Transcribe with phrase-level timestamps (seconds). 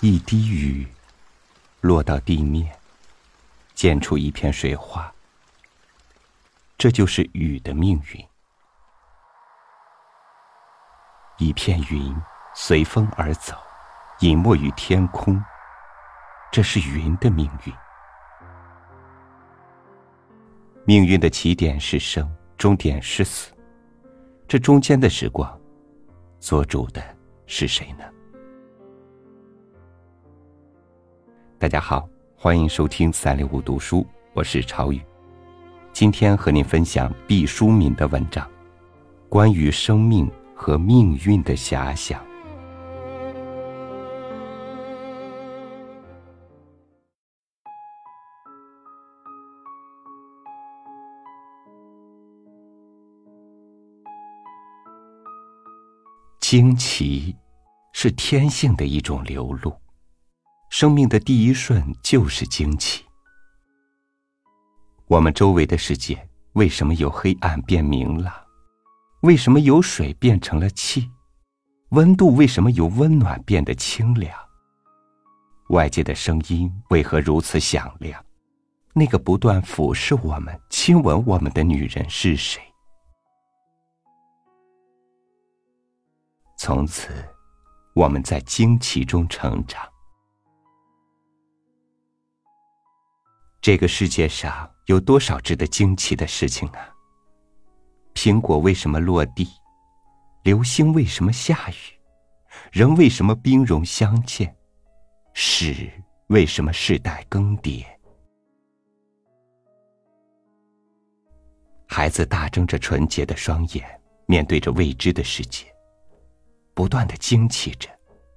[0.00, 0.86] 一滴雨
[1.80, 2.70] 落到地面，
[3.74, 5.10] 溅出一片水花。
[6.76, 8.24] 这就是雨的命运。
[11.38, 12.14] 一片云
[12.54, 13.56] 随风而走，
[14.20, 15.42] 隐没于天空。
[16.52, 17.72] 这是云的命运。
[20.84, 23.50] 命运的起点是生，终点是死。
[24.46, 25.58] 这中间的时光，
[26.38, 27.02] 做主的
[27.46, 28.04] 是谁呢？
[31.58, 32.06] 大家好，
[32.36, 35.00] 欢迎收听三六五读书，我是朝宇。
[35.90, 38.46] 今天和您分享毕淑敏的文章，
[39.26, 42.22] 关于生命和命运的遐想。
[56.38, 57.34] 惊奇，
[57.94, 59.74] 是天性的一种流露。
[60.68, 63.04] 生命的第一瞬就是惊奇。
[65.06, 68.34] 我们周围的世界为什么由黑暗变明朗？
[69.22, 71.10] 为什么由水变成了气？
[71.90, 74.36] 温度为什么由温暖变得清凉？
[75.68, 78.22] 外界的声音为何如此响亮？
[78.92, 82.60] 那个不断俯视我们、亲吻我们的女人是谁？
[86.58, 87.08] 从此，
[87.94, 89.86] 我们在惊奇中成长。
[93.66, 96.88] 这个世界上有多少值得惊奇的事情啊？
[98.14, 99.48] 苹果为什么落地？
[100.44, 101.74] 流星为什么下雨？
[102.70, 104.54] 人为什么兵戎相见？
[105.34, 105.90] 史
[106.28, 107.84] 为什么世代更迭？
[111.88, 113.84] 孩子大睁着纯洁的双眼，
[114.26, 115.66] 面对着未知的世界。
[116.72, 117.90] 不断的惊奇着，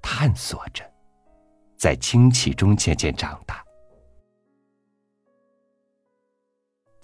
[0.00, 0.88] 探索着，
[1.76, 3.65] 在惊奇中渐渐长大。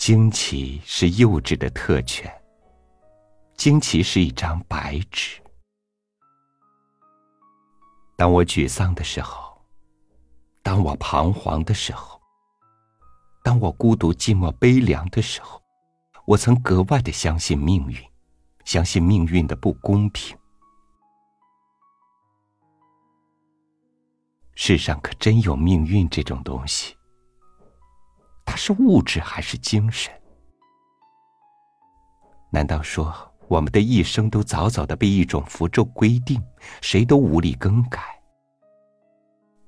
[0.05, 2.29] 惊奇是幼稚的特权。
[3.55, 5.41] 惊奇是一张白纸。
[8.17, 9.57] 当我沮丧的时候，
[10.61, 12.21] 当我彷徨的时候，
[13.45, 15.63] 当我孤独、寂寞、悲凉的时候，
[16.25, 17.97] 我曾格外的相信命运，
[18.65, 20.37] 相信命运的不公平。
[24.57, 26.97] 世上可真有命运这种东西，
[28.53, 30.13] 它是物质还是精神？
[32.51, 33.11] 难道说
[33.49, 36.39] 我们的一生都早早的被一种符咒规定，
[36.83, 37.99] 谁都无力更改？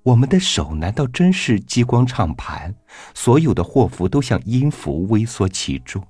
[0.03, 2.75] 我们的手难道真是激光唱盘，
[3.15, 6.07] 所有的祸福都像音符微缩其中？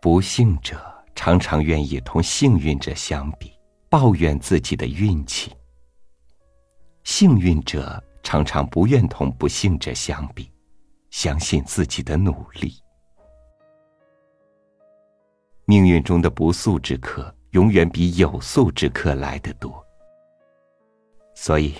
[0.00, 0.80] 不幸者。
[1.16, 3.52] 常常愿意同幸运者相比，
[3.90, 5.50] 抱怨自己的运气；
[7.04, 10.50] 幸运者常常不愿同不幸者相比，
[11.10, 12.74] 相信自己的努力。
[15.64, 19.84] 命运中的不速之客，永远比有速之客来得多。
[21.34, 21.74] 所以，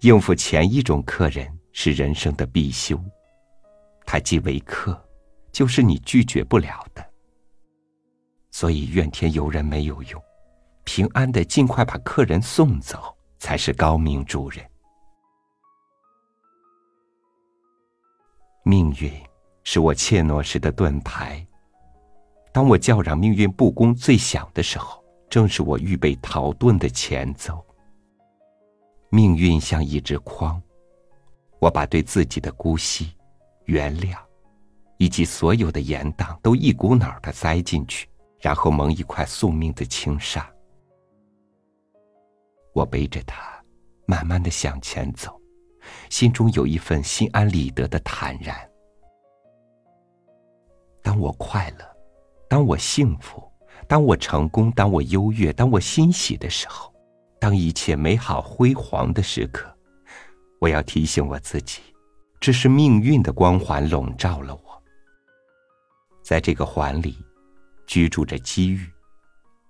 [0.00, 2.98] 应付前一种客人是人生的必修。
[4.06, 5.02] 他既为客，
[5.50, 7.04] 就是你拒绝不了的。
[8.50, 10.22] 所以怨天尤人没有用，
[10.84, 13.13] 平安的尽快把客人送走
[13.44, 14.64] 才是高明主人。
[18.62, 19.12] 命运
[19.64, 21.46] 是我怯懦时的盾牌，
[22.54, 27.62] 当我叫嚷命运不公最响的时候，正是我预备逃遁的前奏。
[29.10, 30.58] 命运像一只筐，
[31.58, 33.12] 我把对自己的姑息、
[33.66, 34.16] 原谅，
[34.96, 38.08] 以及所有的严当都一股脑的塞进去。
[38.40, 40.50] 然后蒙一块宿命的轻纱，
[42.74, 43.40] 我背着它，
[44.04, 45.40] 慢慢的向前走，
[46.10, 48.54] 心中有一份心安理得的坦然。
[51.02, 51.96] 当我快乐，
[52.48, 53.42] 当我幸福，
[53.88, 56.92] 当我成功，当我优越，当我欣喜的时候，
[57.38, 59.74] 当一切美好辉煌的时刻，
[60.60, 61.80] 我要提醒我自己，
[62.40, 64.82] 这是命运的光环笼罩了我，
[66.22, 67.16] 在这个环里。
[67.86, 68.90] 居住着机遇，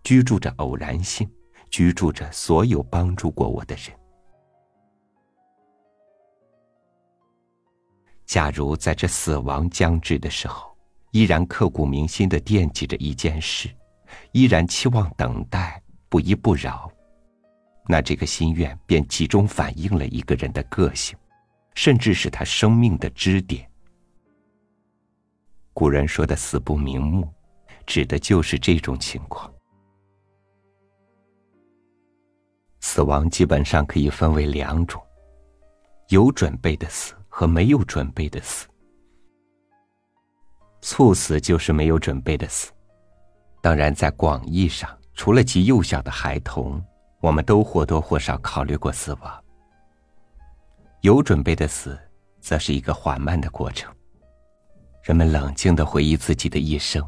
[0.05, 1.29] 居住着偶然性，
[1.75, 3.87] 居住着所有帮助过我的人。
[8.25, 10.73] 假如在这死亡将至的时候，
[11.11, 13.69] 依然刻骨铭心的惦记着一件事，
[14.31, 16.89] 依然期望等待不依不饶，
[17.89, 21.19] 那这个心愿便集中反映了一个人的个性，
[21.75, 23.69] 甚至是他生命的支点。
[25.73, 27.29] 古人说的“死不瞑目”。
[27.85, 29.53] 指的就是这种情况。
[32.87, 35.03] 死亡基本上可以分为两种：
[36.11, 38.69] 有准备的死和没有准备的死。
[40.83, 42.71] 猝死就是没有准备的死。
[43.63, 46.81] 当然，在广义上，除了极幼小的孩童，
[47.21, 49.45] 我们都或多或少考虑过死亡。
[51.01, 51.99] 有准备的死，
[52.39, 53.93] 则是一个缓慢的过程。
[55.03, 57.03] 人们冷静的回忆自己的一生，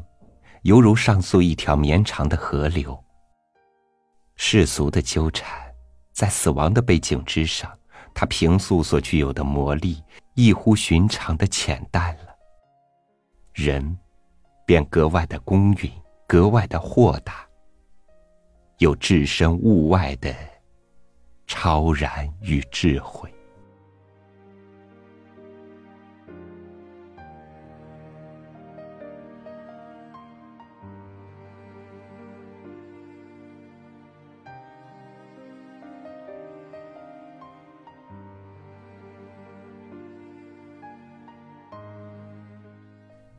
[0.63, 2.99] 犹如上溯一条绵长的河流。
[4.37, 5.66] 世俗的纠缠，
[6.17, 7.71] 在死亡的背景之上，
[8.11, 10.03] 他平素所具有的魔力，
[10.33, 12.35] 异乎寻常的浅淡了。
[13.53, 13.95] 人，
[14.65, 15.91] 便格外的公允。
[16.25, 17.47] 格外的豁达，
[18.79, 20.35] 有置身物外的
[21.45, 23.31] 超然与智慧。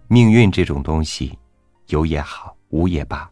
[0.08, 1.38] 命运这种东西，
[1.86, 2.56] 有也好。
[2.70, 3.30] 无也罢，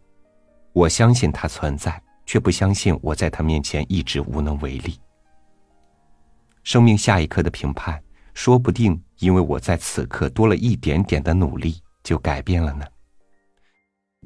[0.72, 4.98] 我相信它存在，却不相信我在它面前一直无能为力。
[6.62, 8.02] 生命下一刻的评判，
[8.32, 12.86] 说不定因为我在此刻多了一点点的努力，就改变了呢。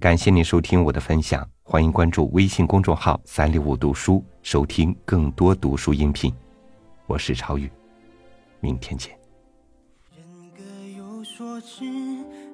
[0.00, 6.32] 感谢您收听我的分享，欢迎关注微信公众号“三六五读书”，收听更多读书音频。
[7.06, 7.68] 我是超宇，
[8.60, 9.19] 明天见。
[11.40, 11.86] 所知，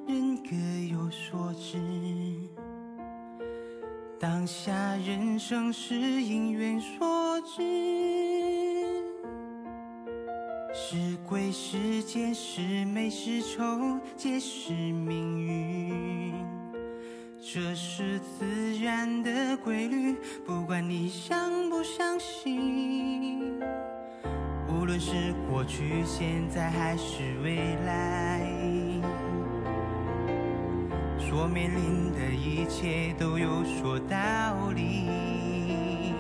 [0.06, 0.54] 人各
[0.88, 1.76] 有所知。
[4.16, 7.62] 当下人生是因缘所致，
[10.72, 16.32] 是贵是贱是美是丑，皆是命运。
[17.40, 23.60] 这是自然的规律，不管你相不相信。
[24.68, 28.55] 无论是过去、现在还是未来。
[31.38, 34.16] 我面临的一切都有说道
[34.74, 36.14] 理，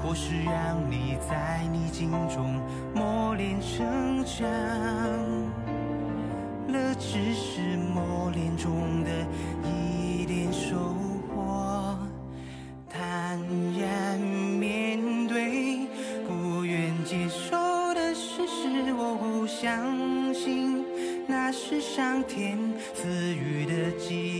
[0.00, 2.60] 或是让你在逆境中
[2.94, 4.46] 磨练成长，
[6.68, 9.10] 乐只是磨练中的
[23.92, 24.31] 予的